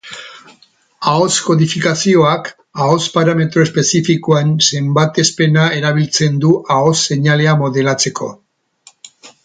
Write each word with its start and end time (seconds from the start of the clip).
Ahots-kodifikazioak 1.09 2.49
ahots-parametro 2.85 3.67
espezifikoen 3.67 4.57
zenbatespena 4.69 5.69
erabiltzen 5.83 6.41
du 6.47 6.59
ahots-seinalea 6.79 7.59
modelatzeko. 7.65 8.37